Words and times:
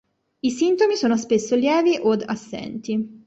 I 0.39 0.49
sintomi 0.49 0.95
sono 0.95 1.15
spesso 1.15 1.55
lievi 1.55 1.99
od 2.01 2.23
assenti. 2.25 3.19